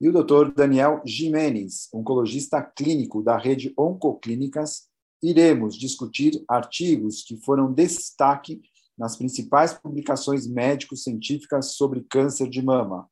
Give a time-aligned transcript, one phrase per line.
[0.00, 0.52] e o Dr.
[0.54, 4.88] Daniel Jimenez, oncologista clínico da rede Oncoclínicas,
[5.22, 8.60] iremos discutir artigos que foram destaque
[8.96, 13.08] nas principais publicações médico-científicas sobre câncer de mama.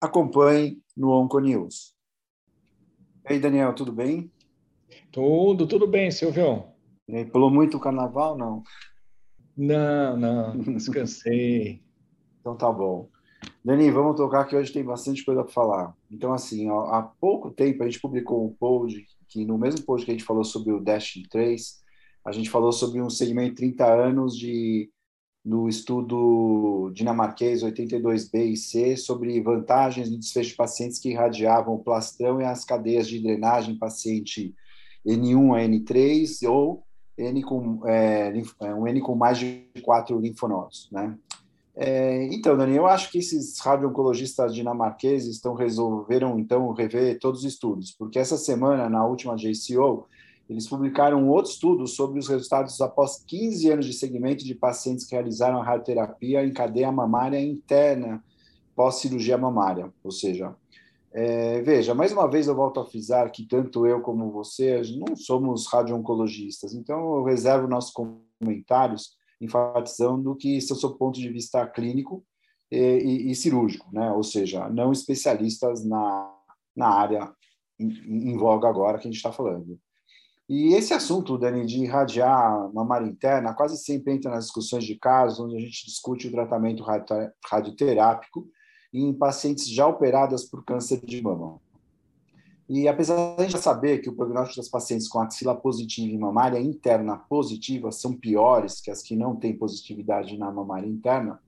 [0.00, 1.94] Acompanhe no Onconews.
[3.28, 4.30] Ei, Daniel, tudo bem?
[5.10, 6.64] Tudo, tudo bem, Silvio.
[7.30, 8.62] Pulou muito o carnaval, não?
[9.56, 11.82] Não, não, descansei.
[12.40, 13.08] então tá bom.
[13.64, 15.94] Dani, vamos tocar que hoje tem bastante coisa para falar.
[16.10, 20.04] Então, assim, ó, há pouco tempo a gente publicou um post que no mesmo post
[20.04, 21.82] que a gente falou sobre o Dash 3,
[22.24, 24.90] a gente falou sobre um segmento 30 anos de
[25.44, 31.82] no estudo dinamarquês 82B e C sobre vantagens no desfecho de pacientes que irradiavam o
[31.82, 34.54] plastrão e as cadeias de drenagem paciente
[35.04, 36.84] N1 a N3 ou
[37.18, 41.18] N com, é, é um N com mais de quatro linfonodos, né?
[41.74, 47.52] É, então, Dani, eu acho que esses radio-oncologistas dinamarqueses estão resolveram então rever todos os
[47.52, 50.06] estudos, porque essa semana, na última JCO,
[50.50, 55.14] eles publicaram outro estudo sobre os resultados após 15 anos de segmento de pacientes que
[55.14, 58.22] realizaram a radioterapia em cadeia mamária interna
[58.74, 59.90] pós-cirurgia mamária.
[60.04, 60.54] Ou seja,
[61.12, 65.16] é, veja, mais uma vez eu volto a frisar que tanto eu como você não
[65.16, 71.28] somos radio-oncologistas, então eu reservo nossos comentários enfatizando que esse é o seu ponto de
[71.28, 72.24] vista clínico
[72.70, 74.10] e, e, e cirúrgico, né?
[74.12, 76.32] ou seja, não especialistas na,
[76.76, 77.32] na área
[77.78, 79.78] em, em voga agora que a gente está falando.
[80.48, 85.40] E esse assunto, Dani, de irradiar mamária interna, quase sempre entra nas discussões de casos,
[85.40, 86.84] onde a gente discute o tratamento
[87.44, 88.46] radioterápico
[88.92, 91.58] em pacientes já operadas por câncer de mama.
[92.74, 96.58] E apesar de gente saber que o prognóstico das pacientes com axila positiva e mamária
[96.58, 101.38] interna positiva são piores que as que não têm positividade na mamária interna,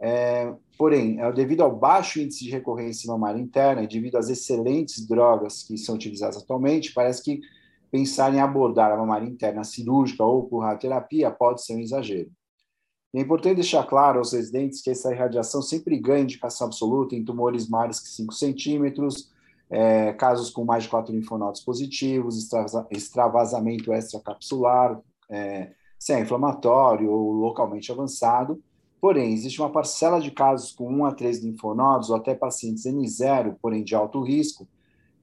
[0.00, 5.06] é, porém, é, devido ao baixo índice de recorrência mamária interna e devido às excelentes
[5.06, 7.42] drogas que são utilizadas atualmente, parece que
[7.90, 12.30] pensar em abordar a mamária interna cirúrgica ou por radioterapia pode ser um exagero.
[13.14, 17.68] É importante deixar claro aos residentes que essa irradiação sempre ganha indicação absoluta em tumores
[17.68, 19.35] maiores que 5 centímetros,
[19.70, 22.48] é, casos com mais de 4 linfonodos positivos,
[22.90, 28.62] extravasamento extracapsular, é, se é inflamatório ou localmente avançado.
[29.00, 33.56] Porém, existe uma parcela de casos com 1 a 3 linfonodos ou até pacientes N0,
[33.60, 34.66] porém de alto risco,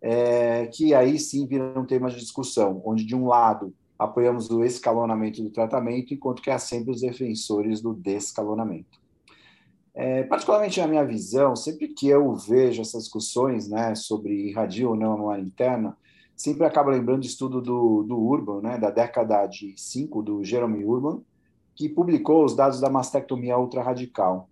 [0.02, 4.64] é, que aí sim vira um tema de discussão, onde de um lado apoiamos o
[4.64, 9.03] escalonamento do tratamento, enquanto que há sempre os defensores do descalonamento.
[9.96, 14.96] É, particularmente na minha visão, sempre que eu vejo essas discussões né, sobre irradio ou
[14.96, 15.96] não anual interna,
[16.36, 20.84] sempre acabo lembrando do estudo do, do Urban, né, da década de 5, do Jeremy
[20.84, 21.22] Urban,
[21.76, 24.50] que publicou os dados da mastectomia ultrarradical.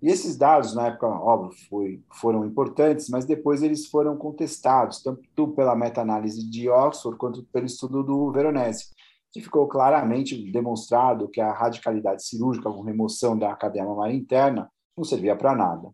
[0.00, 5.48] E esses dados, na época, óbvio, foi, foram importantes, mas depois eles foram contestados, tanto
[5.48, 8.90] pela meta-análise de Oxford quanto pelo estudo do Veronese,
[9.32, 15.04] que ficou claramente demonstrado que a radicalidade cirúrgica com remoção da cadeia mamária interna não
[15.04, 15.92] servia para nada.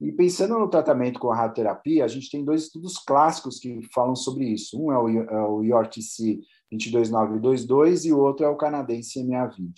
[0.00, 4.14] E pensando no tratamento com a radioterapia, a gente tem dois estudos clássicos que falam
[4.14, 4.80] sobre isso.
[4.80, 9.72] Um é o, é o IORTC 22922 e o outro é o canadense MA20.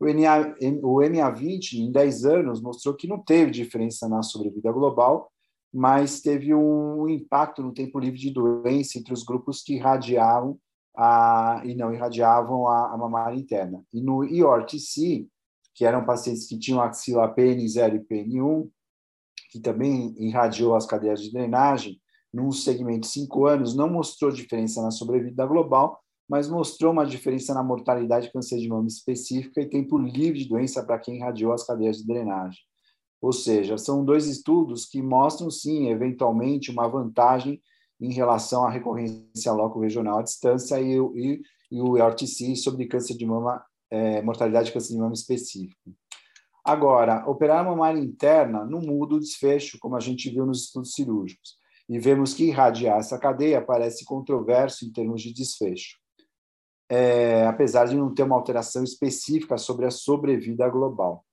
[0.00, 5.30] O, NA, o MA20, em 10 anos, mostrou que não teve diferença na sobrevida global,
[5.72, 10.58] mas teve um impacto no tempo livre de doença entre os grupos que irradiavam
[10.96, 13.84] a, e não irradiavam a, a mamária interna.
[13.92, 15.28] E no IORTC,
[15.74, 18.68] que eram pacientes que tinham axila PN0 e PN1,
[19.50, 22.00] que também irradiou as cadeias de drenagem,
[22.32, 27.52] num segmento de 5 anos, não mostrou diferença na sobrevida global, mas mostrou uma diferença
[27.52, 31.52] na mortalidade de câncer de mama específica e tempo livre de doença para quem irradiou
[31.52, 32.60] as cadeias de drenagem.
[33.20, 37.60] Ou seja, são dois estudos que mostram, sim, eventualmente, uma vantagem
[38.00, 43.24] em relação à recorrência loco-regional à distância e, e, e o RTC sobre câncer de
[43.24, 45.92] mama, é, mortalidade mama específico.
[46.64, 51.56] Agora, operar mamária interna não muda o desfecho, como a gente viu nos estudos cirúrgicos,
[51.88, 56.02] e vemos que irradiar essa cadeia parece controverso em termos de desfecho
[56.92, 61.24] é, apesar de não ter uma alteração específica sobre a sobrevida global.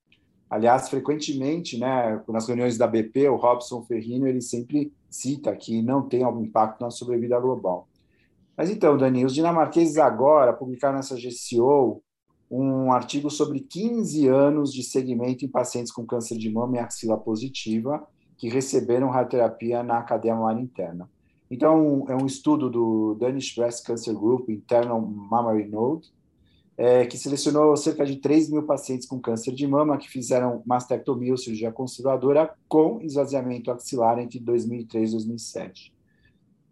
[0.49, 6.07] Aliás, frequentemente, né, nas reuniões da BP, o Robson Ferrino ele sempre cita que não
[6.07, 7.89] tem algum impacto na sobrevida global.
[8.55, 12.01] Mas então, Dani, os dinamarqueses agora publicaram nessa GCO
[12.49, 17.17] um artigo sobre 15 anos de segmento em pacientes com câncer de mama e axila
[17.17, 18.05] positiva
[18.37, 21.09] que receberam radioterapia na mamária interna.
[21.51, 26.11] Então, é um estudo do Danish Breast Cancer Group Internal Mammary Node,
[26.77, 31.31] é, que selecionou cerca de 3 mil pacientes com câncer de mama que fizeram mastectomia
[31.31, 35.98] ou cirurgia conservadora com esvaziamento axilar entre 2003 e 2007.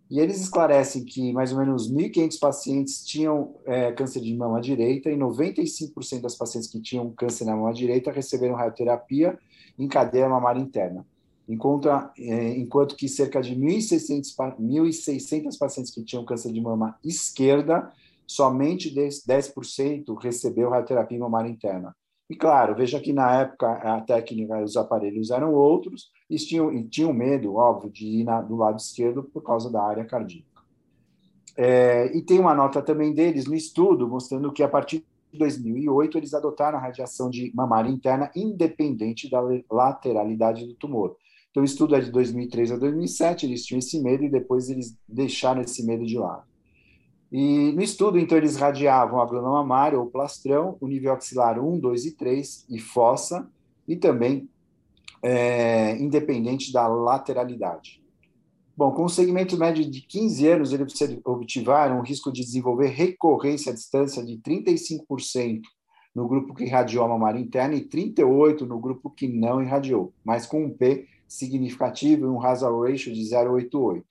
[0.10, 5.10] E eles esclarecem que mais ou menos 1.500 pacientes tinham é, câncer de mama direita
[5.10, 9.38] e 95% das pacientes que tinham câncer na mama direita receberam radioterapia
[9.78, 11.06] em cadeia mamária interna.
[11.48, 17.92] Enquanto, é, enquanto que cerca de 1.600, 1.600 pacientes que tinham câncer de mama esquerda,
[18.26, 21.96] somente 10% recebeu radioterapia mamária interna.
[22.30, 26.84] E claro, veja que na época a técnica, os aparelhos eram outros e tinham, e
[26.84, 30.48] tinham medo, óbvio, de ir na, do lado esquerdo por causa da área cardíaca.
[31.56, 36.18] É, e tem uma nota também deles no estudo mostrando que a partir de 2008
[36.18, 39.42] eles adotaram a radiação de mamária interna independente da
[39.72, 41.16] lateralidade do tumor.
[41.50, 44.96] Então, o estudo é de 2003 a 2007, eles tinham esse medo e depois eles
[45.08, 46.44] deixaram esse medo de lado.
[47.32, 51.80] E no estudo, então, eles radiavam a glândula mamária ou plastrão, o nível axilar 1,
[51.80, 53.50] 2 e 3, e fossa,
[53.88, 54.48] e também
[55.22, 58.02] é, independente da lateralidade.
[58.76, 60.94] Bom, com um segmento médio de 15 anos, eles
[61.26, 65.62] obtiveram um risco de desenvolver recorrência à distância de 35%
[66.14, 70.46] no grupo que irradiou a mamária interna e 38% no grupo que não irradiou, mas
[70.46, 74.04] com um P significativo e um hazard ratio de 0,88.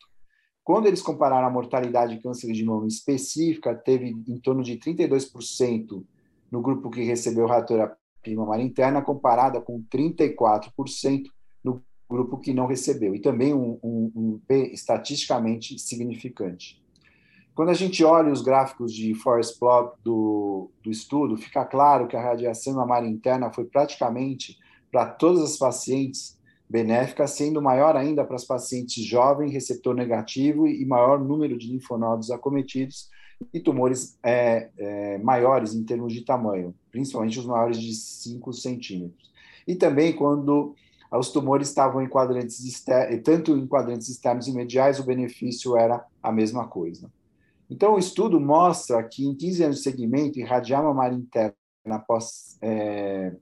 [0.64, 6.03] Quando eles compararam a mortalidade de câncer de mama específica, teve em torno de 32%
[6.50, 7.97] no grupo que recebeu radioterapia
[8.34, 11.25] mamária interna, comparada com 34%
[11.62, 16.82] no grupo que não recebeu, e também um, um, um P estatisticamente significante.
[17.55, 22.17] Quando a gente olha os gráficos de forest plot do, do estudo, fica claro que
[22.17, 24.58] a radiação mamária interna foi praticamente
[24.93, 26.38] para todas as pacientes
[26.69, 32.31] benéfica, sendo maior ainda para as pacientes jovens, receptor negativo e maior número de linfonodos
[32.31, 33.08] acometidos
[33.52, 39.30] e tumores é, é, maiores em termos de tamanho, principalmente os maiores de 5 centímetros.
[39.66, 40.74] E também quando
[41.12, 46.04] os tumores estavam em quadrantes externos, tanto em quadrantes externos e mediais, o benefício era
[46.22, 47.10] a mesma coisa.
[47.68, 51.54] Então, o estudo mostra que em 15 anos de segmento, irradiar mamária interna
[51.86, 53.34] após, é,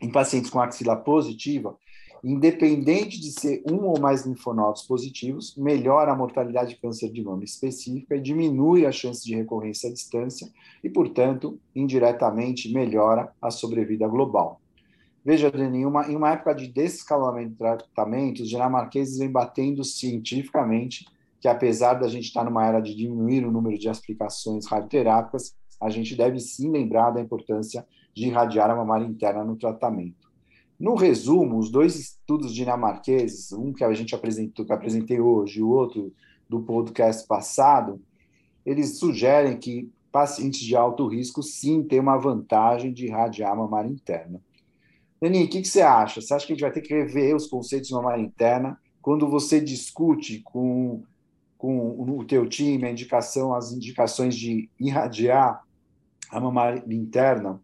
[0.00, 1.76] em pacientes com axila positiva,
[2.24, 7.44] independente de ser um ou mais linfonodos positivos, melhora a mortalidade de câncer de mama
[7.44, 10.50] específica e diminui a chance de recorrência à distância
[10.82, 14.58] e, portanto, indiretamente melhora a sobrevida global.
[15.22, 21.04] Veja, Dani, uma, em uma época de desescalonamento de tratamento, os dinamarqueses vêm batendo cientificamente
[21.38, 25.90] que, apesar da gente estar numa era de diminuir o número de aplicações radioterápicas, a
[25.90, 30.23] gente deve sim lembrar da importância de irradiar a mamária interna no tratamento.
[30.84, 35.70] No resumo, os dois estudos dinamarqueses, um que a gente apresentou, que apresentei hoje, o
[35.70, 36.12] outro
[36.46, 38.02] do podcast passado,
[38.66, 43.88] eles sugerem que pacientes de alto risco sim têm uma vantagem de irradiar a mamária
[43.88, 44.42] interna.
[45.18, 46.20] Dani, o que, que, você acha?
[46.20, 49.26] Você acha que a gente vai ter que rever os conceitos de mamária interna quando
[49.26, 51.02] você discute com,
[51.56, 55.62] com o teu time a indicação, as indicações de irradiar
[56.30, 57.58] a mamária interna?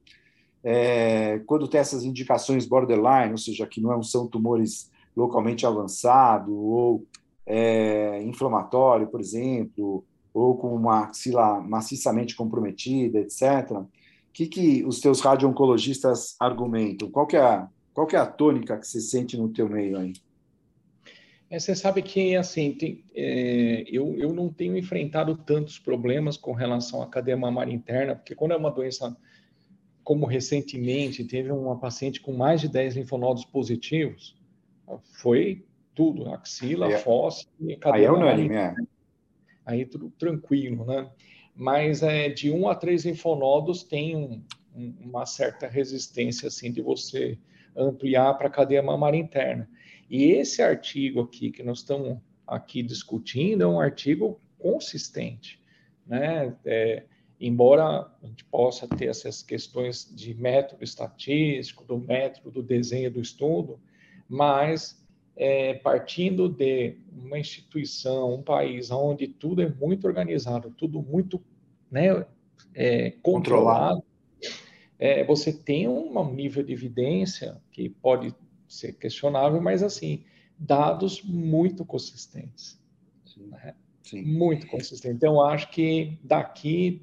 [0.62, 7.06] É, quando tem essas indicações borderline, ou seja, que não são tumores localmente avançados ou
[7.46, 13.72] é, inflamatório, por exemplo, ou com uma axila maciçamente comprometida, etc.
[13.72, 13.88] O
[14.32, 17.10] que, que os teus radio-oncologistas argumentam?
[17.10, 19.98] Qual que, é a, qual que é a tônica que você sente no teu meio
[19.98, 20.12] aí?
[21.50, 26.52] É, você sabe que, assim, tem, é, eu, eu não tenho enfrentado tantos problemas com
[26.52, 29.16] relação à cadeia mamária interna, porque quando é uma doença
[30.02, 34.36] como recentemente teve uma paciente com mais de 10 linfonodos positivos,
[35.12, 35.64] foi
[35.94, 38.02] tudo, axila, aí, é- fossa e cadeia.
[38.02, 38.74] Aí é unânime, é.
[39.64, 41.10] Aí tudo tranquilo, né?
[41.54, 44.42] Mas é, de um a três linfonodos tem um,
[44.74, 47.38] um, uma certa resistência, assim, de você
[47.76, 49.68] ampliar para a cadeia mamária interna.
[50.08, 55.62] E esse artigo aqui que nós estamos aqui discutindo é um artigo consistente,
[56.06, 56.56] né?
[56.64, 57.04] É,
[57.40, 63.20] embora a gente possa ter essas questões de método estatístico, do método do desenho do
[63.20, 63.80] estudo,
[64.28, 65.02] mas
[65.34, 71.42] é, partindo de uma instituição, um país onde tudo é muito organizado, tudo muito
[71.90, 72.26] né,
[72.74, 74.04] é, controlado,
[74.98, 78.34] é, você tem um nível de evidência que pode
[78.68, 80.24] ser questionável, mas assim,
[80.58, 82.78] dados muito consistentes.
[83.38, 83.74] Né?
[84.10, 84.22] Sim.
[84.22, 85.14] Muito consistente.
[85.14, 87.00] Então, acho que daqui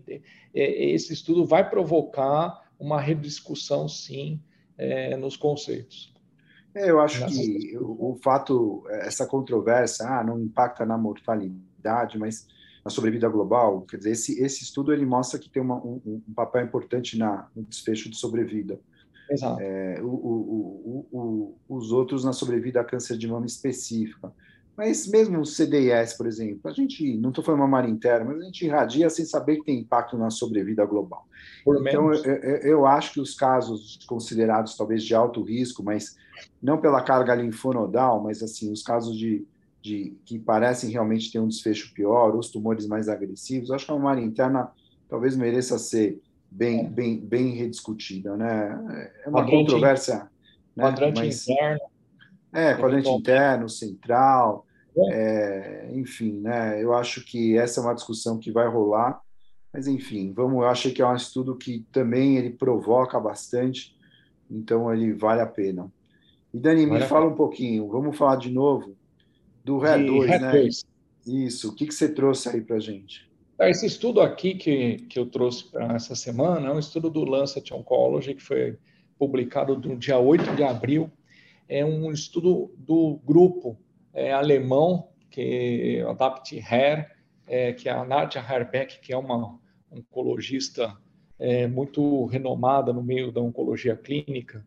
[0.53, 4.41] é, esse estudo vai provocar uma rediscussão, sim,
[4.77, 6.13] é, nos conceitos.
[6.75, 12.45] É, eu acho que o, o, fato, essa controvérsia, ah, não impacta na mortalidade, mas
[12.83, 16.33] na sobrevida global, quer dizer, esse, esse estudo ele mostra que tem uma, um, um,
[16.33, 18.79] papel importante na, no desfecho de sobrevida.
[19.29, 19.61] Exato.
[19.61, 24.31] É, o, o, os outros na sobrevida a câncer de mama específica.
[24.77, 28.41] Mas mesmo o CDIS, por exemplo, a gente, não estou falando uma marinha interna, mas
[28.41, 31.25] a gente irradia sem saber que tem impacto na sobrevida global.
[31.65, 36.15] Por então, eu, eu, acho que os casos considerados talvez de alto risco, mas
[36.61, 39.43] não pela carga linfonodal, mas assim, os casos de,
[39.81, 43.95] de que parecem realmente ter um desfecho pior, os tumores mais agressivos, acho que a
[43.97, 44.71] marinha interna
[45.09, 46.83] talvez mereça ser bem, é.
[46.83, 49.11] bem, bem rediscutida, né?
[49.25, 50.29] É uma quadrante, controvérsia.
[50.75, 50.83] Né?
[50.83, 51.81] Quadrante mas, interno.
[52.53, 54.66] É, quadrante interno, central,
[55.11, 56.81] é, enfim, né?
[56.81, 59.19] Eu acho que essa é uma discussão que vai rolar,
[59.73, 60.63] mas enfim, vamos.
[60.63, 63.95] Eu achei que é um estudo que também ele provoca bastante,
[64.49, 65.91] então ele vale a pena.
[66.53, 67.87] E Dani, me fala um pouquinho.
[67.87, 68.95] Vamos falar de novo
[69.63, 70.51] do RER 2, né?
[70.51, 70.85] 2.
[71.27, 71.69] Isso.
[71.69, 73.29] O que, que você trouxe aí para gente?
[73.57, 77.25] Tá, esse estudo aqui que, que eu trouxe para essa semana é um estudo do
[77.25, 78.77] Lancet Oncology, que foi
[79.19, 81.11] publicado no dia 8 de abril.
[81.67, 83.77] É um estudo do grupo
[84.17, 87.11] é, alemão, que Adapt Hair,
[87.45, 89.59] é, que é a Nadia Herbeck, que é uma
[89.91, 90.97] oncologista
[91.37, 94.65] é, muito renomada no meio da oncologia clínica.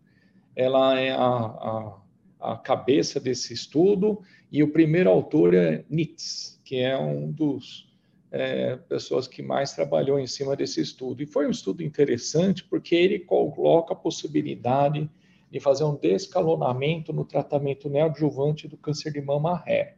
[0.54, 2.00] Ela é a, a,
[2.40, 4.20] a cabeça desse estudo
[4.52, 7.92] e o primeiro autor é Nitz, que é um dos
[8.30, 11.24] é, pessoas que mais trabalhou em cima desse estudo.
[11.24, 15.10] E foi um estudo interessante porque ele coloca a possibilidade
[15.50, 19.96] de fazer um descalonamento no tratamento neoadjuvante do câncer de mama ré.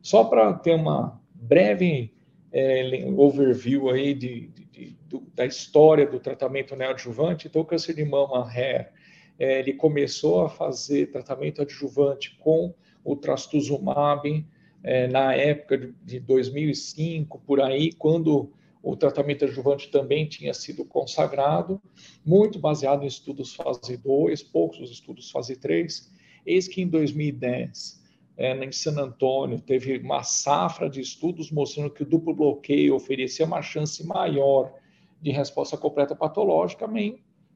[0.00, 2.14] Só para ter uma breve
[2.52, 4.96] é, overview aí de, de, de,
[5.34, 8.90] da história do tratamento neoadjuvante, então o câncer de mama ré,
[9.38, 14.46] é, ele começou a fazer tratamento adjuvante com o trastuzumab
[14.82, 18.52] é, na época de 2005, por aí, quando
[18.90, 21.78] o tratamento adjuvante também tinha sido consagrado,
[22.24, 26.10] muito baseado em estudos fase 2, poucos estudos fase 3.
[26.46, 28.02] Eis que em 2010,
[28.38, 33.44] é, em San Antônio, teve uma safra de estudos mostrando que o duplo bloqueio oferecia
[33.44, 34.72] uma chance maior
[35.20, 36.88] de resposta completa patológica,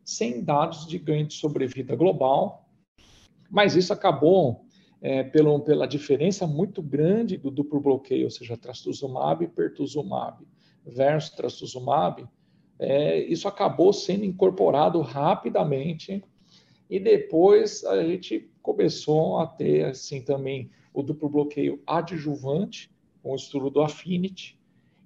[0.04, 2.68] sem dados de ganho de sobrevida global.
[3.50, 4.66] Mas isso acabou
[5.00, 10.44] é, pelo, pela diferença muito grande do duplo bloqueio, ou seja, trastuzumab e pertuzumab
[10.84, 12.28] versus trastuzumab,
[12.78, 16.24] é, isso acabou sendo incorporado rapidamente
[16.90, 22.90] e depois a gente começou a ter assim também o duplo bloqueio adjuvante
[23.22, 24.58] com o estudo do Affinity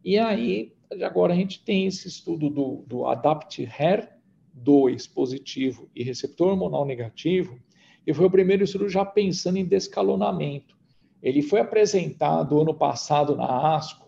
[0.03, 6.87] e aí agora a gente tem esse estudo do, do ADAPT-HER2 positivo e receptor hormonal
[6.87, 7.61] negativo
[8.07, 10.77] e foi o primeiro estudo já pensando em descalonamento.
[11.21, 14.06] Ele foi apresentado ano passado na ASCO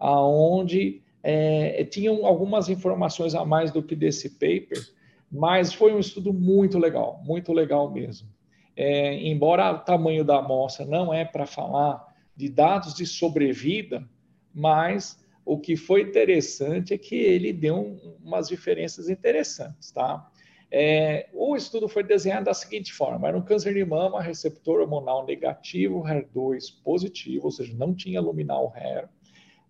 [0.00, 4.78] aonde é, tinham algumas informações a mais do que desse paper,
[5.30, 8.28] mas foi um estudo muito legal, muito legal mesmo.
[8.74, 12.02] É, embora o tamanho da amostra não é para falar
[12.34, 14.02] de dados de sobrevida,
[14.54, 20.30] mas o que foi interessante é que ele deu um, umas diferenças interessantes, tá?
[20.72, 25.26] É, o estudo foi desenhado da seguinte forma: era um câncer de mama, receptor hormonal
[25.26, 29.08] negativo, HER2 positivo, ou seja, não tinha luminal HER,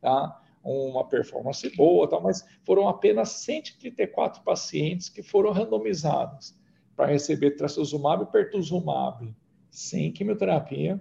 [0.01, 0.41] tá?
[0.63, 6.55] uma performance boa, mas foram apenas 134 pacientes que foram randomizados
[6.95, 9.35] para receber trastuzumab e pertuzumab
[9.71, 11.01] sem quimioterapia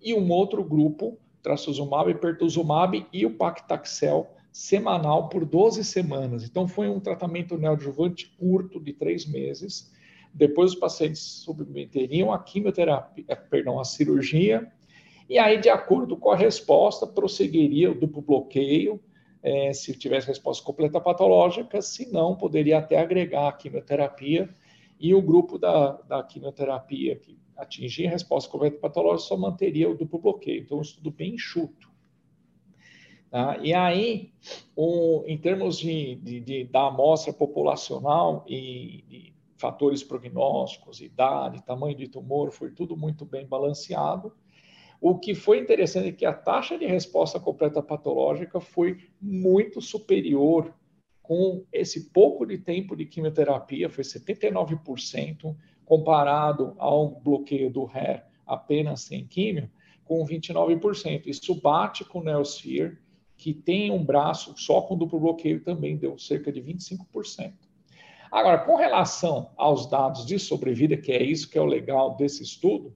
[0.00, 6.44] e um outro grupo, trastuzumab e pertuzumab e o paclitaxel semanal por 12 semanas.
[6.44, 9.90] Então foi um tratamento neoadjuvante curto de três meses.
[10.32, 14.70] Depois os pacientes submeteriam a quimioterapia, perdão, a cirurgia
[15.30, 19.00] e aí, de acordo com a resposta, prosseguiria o duplo bloqueio,
[19.40, 24.52] é, se tivesse resposta completa patológica, se não, poderia até agregar a quimioterapia,
[24.98, 29.96] e o grupo da, da quimioterapia que atingia a resposta completa patológica só manteria o
[29.96, 30.62] duplo bloqueio.
[30.62, 31.88] Então, um estudo bem enxuto.
[33.30, 33.56] Tá?
[33.62, 34.32] E aí,
[34.74, 41.94] o, em termos de, de, de, da amostra populacional e de fatores prognósticos, idade, tamanho
[41.94, 44.32] de tumor, foi tudo muito bem balanceado.
[45.00, 50.74] O que foi interessante é que a taxa de resposta completa patológica foi muito superior
[51.22, 59.02] com esse pouco de tempo de quimioterapia, foi 79%, comparado ao bloqueio do HER apenas
[59.02, 59.70] sem químio,
[60.04, 61.26] com 29%.
[61.26, 62.98] Isso bate com o Neosphere,
[63.36, 67.54] que tem um braço só com duplo bloqueio também deu cerca de 25%.
[68.30, 72.42] Agora, com relação aos dados de sobrevida, que é isso que é o legal desse
[72.42, 72.94] estudo,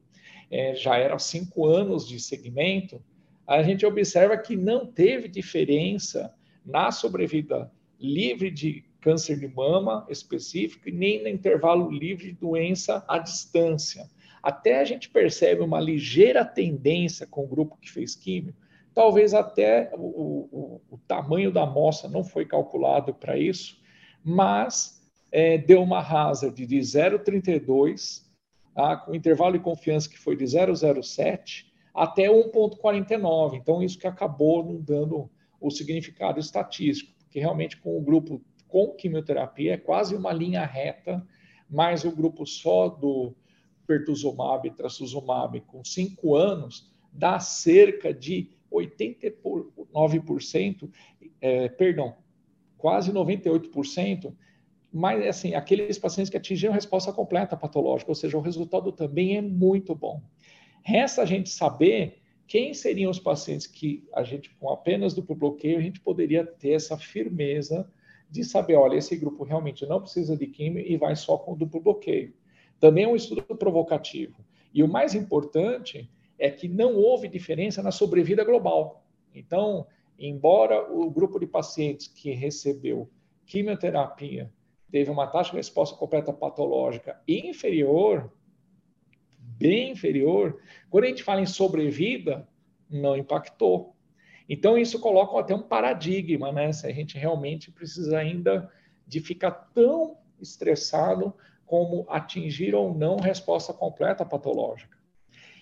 [0.50, 3.02] é, já eram cinco anos de segmento,
[3.46, 6.34] a gente observa que não teve diferença
[6.64, 7.70] na sobrevida
[8.00, 14.08] livre de câncer de mama específico e nem no intervalo livre de doença à distância.
[14.42, 18.54] Até a gente percebe uma ligeira tendência com o grupo que fez químio,
[18.94, 23.78] talvez até o, o, o tamanho da amostra não foi calculado para isso,
[24.22, 28.24] mas é, deu uma hazard de 0,32,
[28.75, 33.54] tá, com intervalo de confiança que foi de 0,07 até 1,49.
[33.54, 38.90] Então, isso que acabou não dando o significado estatístico, porque realmente com o grupo com
[38.90, 41.25] quimioterapia é quase uma linha reta,
[41.71, 43.33] mas o grupo só do
[43.87, 50.90] pertuzumab e trastuzumab com 5 anos dá cerca de 89%,
[51.40, 52.16] é, perdão,
[52.76, 54.35] quase 98%
[54.94, 59.42] mas assim, aqueles pacientes que atingiram resposta completa patológica, ou seja, o resultado também é
[59.42, 60.22] muito bom.
[60.84, 65.78] Resta a gente saber quem seriam os pacientes que a gente, com apenas duplo bloqueio,
[65.78, 67.90] a gente poderia ter essa firmeza
[68.30, 71.80] de saber, olha, esse grupo realmente não precisa de químio e vai só com duplo
[71.80, 72.32] bloqueio.
[72.78, 74.44] Também é um estudo provocativo.
[74.72, 76.08] E o mais importante
[76.38, 79.04] é que não houve diferença na sobrevida global.
[79.34, 83.10] Então, embora o grupo de pacientes que recebeu
[83.44, 84.52] quimioterapia
[84.94, 88.32] teve uma taxa de resposta completa patológica inferior,
[89.58, 92.46] bem inferior, quando a gente fala em sobrevida,
[92.88, 93.96] não impactou.
[94.48, 96.72] Então, isso coloca até um paradigma, né?
[96.72, 98.70] Se a gente realmente precisa ainda
[99.04, 101.34] de ficar tão estressado
[101.66, 104.96] como atingir ou não resposta completa patológica.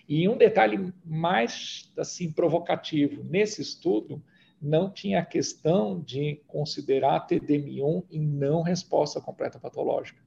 [0.06, 4.22] E um detalhe mais assim provocativo nesse estudo
[4.62, 10.22] não tinha a questão de considerar TDM1 em não resposta completa patológica.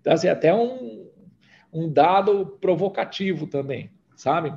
[0.00, 1.10] Então, assim, até um,
[1.72, 4.56] um dado provocativo também, sabe?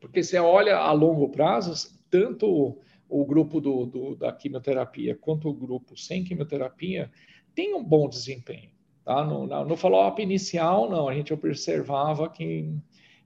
[0.00, 5.52] Porque você olha a longo prazo, tanto o grupo do, do, da quimioterapia quanto o
[5.52, 7.10] grupo sem quimioterapia
[7.54, 8.70] tem um bom desempenho.
[9.04, 9.24] Tá?
[9.24, 12.72] No, no follow-up inicial, não, a gente observava que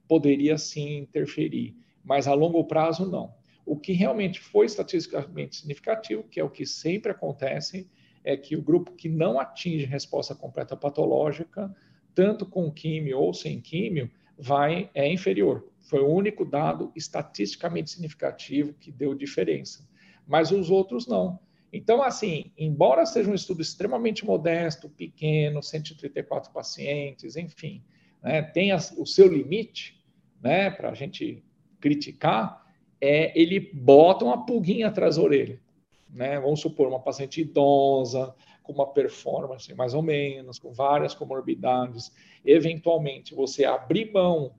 [0.07, 3.33] poderia sim interferir, mas a longo prazo, não.
[3.65, 7.89] O que realmente foi estatisticamente significativo, que é o que sempre acontece,
[8.23, 11.75] é que o grupo que não atinge resposta completa patológica,
[12.13, 15.67] tanto com químio ou sem químio, vai é inferior.
[15.81, 19.87] Foi o único dado estatisticamente significativo que deu diferença.
[20.27, 21.39] Mas os outros não.
[21.71, 27.83] Então, assim, embora seja um estudo extremamente modesto, pequeno, 134 pacientes, enfim,
[28.23, 30.01] né, tenha o seu limite
[30.41, 31.43] né, para a gente
[31.79, 32.64] criticar,
[33.05, 35.61] é, ele bota uma pulguinha atrás da orelha.
[36.09, 36.39] Né?
[36.39, 42.11] Vamos supor, uma paciente idosa, com uma performance mais ou menos, com várias comorbidades.
[42.43, 44.55] Eventualmente, você abrir mão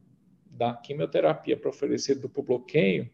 [0.49, 3.11] da quimioterapia para oferecer duplo bloqueio,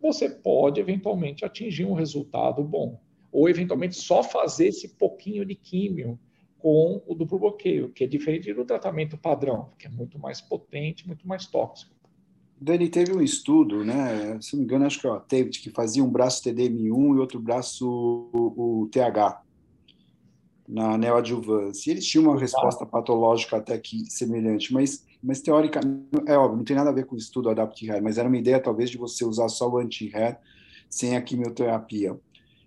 [0.00, 3.00] você pode eventualmente atingir um resultado bom.
[3.30, 6.18] Ou eventualmente só fazer esse pouquinho de químio
[6.58, 11.06] com o duplo bloqueio, que é diferente do tratamento padrão, que é muito mais potente,
[11.06, 12.01] muito mais tóxico.
[12.62, 14.40] Dani, teve um estudo, né?
[14.40, 17.18] Se não me engano, acho que é o David, que fazia um braço TDM1 e
[17.18, 19.42] outro braço o, o TH
[20.68, 21.90] na neoadjuvância.
[21.90, 26.76] Eles tinham uma resposta patológica até que semelhante, mas, mas teoricamente, é óbvio, não tem
[26.76, 29.48] nada a ver com o estudo Adapt-Hair, mas era uma ideia talvez de você usar
[29.48, 30.38] só o anti-hair
[30.88, 32.16] sem a quimioterapia.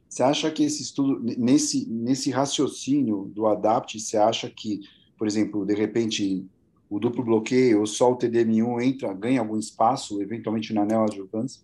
[0.10, 4.82] Você acha que esse estudo, nesse, nesse raciocínio do ADAPT, você acha que,
[5.18, 6.46] por exemplo, de repente
[6.90, 11.62] o duplo bloqueio só o TDM1 entra, ganha algum espaço, eventualmente na neoadjuvância?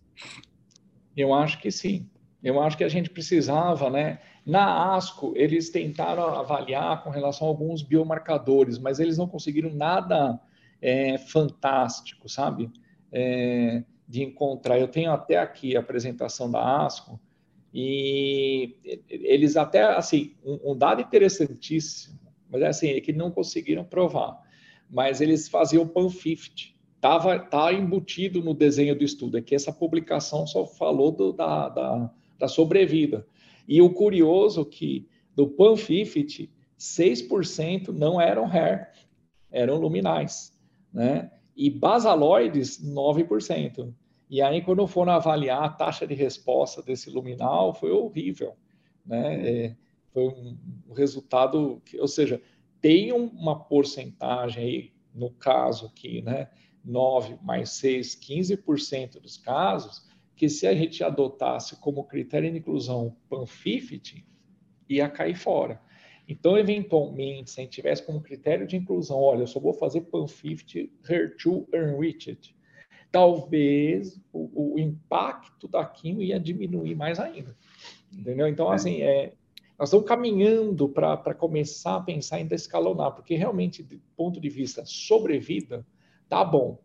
[1.16, 2.10] Eu acho que sim.
[2.44, 4.20] Eu acho que a gente precisava, né?
[4.46, 10.40] Na ASCO, eles tentaram avaliar com relação a alguns biomarcadores, mas eles não conseguiram nada
[10.82, 12.72] é, fantástico, sabe?
[13.12, 14.80] É, de encontrar.
[14.80, 17.20] Eu tenho até aqui a apresentação da ASCO,
[17.74, 18.76] e
[19.08, 24.42] eles até, assim, um, um dado interessantíssimo, mas é assim, é que não conseguiram provar
[24.92, 26.74] mas eles faziam pan-50.
[26.96, 31.70] Estava tá embutido no desenho do estudo, é que essa publicação só falou do, da,
[31.70, 33.26] da, da, sobrevida.
[33.68, 38.92] E o curioso que do pan-50, 6% não eram hair,
[39.50, 40.54] eram luminais,
[40.94, 41.32] né?
[41.56, 43.94] E basaloides, 9%.
[44.30, 48.54] E aí, quando foram avaliar a taxa de resposta desse luminal, foi horrível,
[49.06, 49.50] né?
[49.50, 49.76] É,
[50.14, 52.42] foi um resultado, que, ou seja,
[52.82, 56.50] tem uma porcentagem aí, no caso aqui, né,
[56.84, 63.16] 9 mais 6, 15% dos casos, que se a gente adotasse como critério de inclusão
[63.30, 64.24] PAN50,
[64.90, 65.80] ia cair fora.
[66.28, 70.02] Então, eventualmente, se a gente tivesse como critério de inclusão, olha, eu só vou fazer
[70.02, 72.56] PAN50 HER2 Enriched,
[73.12, 77.56] talvez o, o, impacto da quimio ia diminuir mais ainda.
[78.12, 78.48] Entendeu?
[78.48, 78.76] Então, é.
[78.76, 79.34] assim, é,
[79.82, 84.84] nós estamos caminhando para começar a pensar em descalonar, porque realmente, do ponto de vista
[84.86, 85.84] sobrevida,
[86.30, 86.80] tá bom.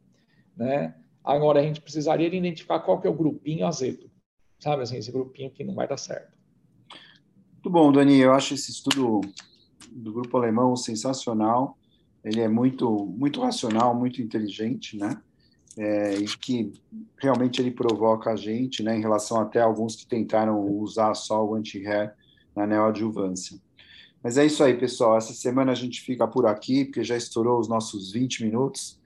[0.57, 0.95] Né?
[1.23, 4.11] Agora, a gente precisaria de identificar qual que é o grupinho azedo,
[4.59, 4.83] sabe?
[4.83, 6.33] Assim, esse grupinho que não vai dar certo.
[7.53, 8.19] Muito bom, Dani.
[8.19, 9.21] Eu acho esse estudo
[9.93, 11.77] do grupo alemão sensacional.
[12.25, 15.21] Ele é muito, muito racional, muito inteligente, né?
[15.77, 16.73] É, e que
[17.19, 18.97] realmente ele provoca a gente, né?
[18.97, 22.17] Em relação até a alguns que tentaram usar só o anti-hair
[22.57, 23.59] na neoadjuvância.
[24.23, 25.17] Mas é isso aí, pessoal.
[25.17, 28.99] Essa semana a gente fica por aqui, porque já estourou os nossos 20 minutos.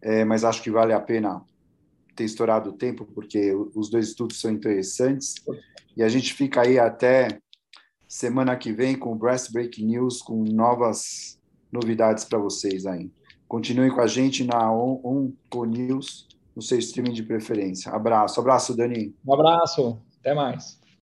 [0.00, 1.42] É, mas acho que vale a pena
[2.14, 5.34] ter estourado o tempo, porque os dois estudos são interessantes.
[5.96, 7.40] E a gente fica aí até
[8.06, 11.38] semana que vem com o Breast Break News, com novas
[11.72, 13.10] novidades para vocês aí.
[13.48, 17.92] Continue com a gente na Onco News, no seu streaming de preferência.
[17.92, 18.40] Abraço.
[18.40, 19.14] Abraço, Dani.
[19.26, 19.98] Um abraço.
[20.20, 20.83] Até mais.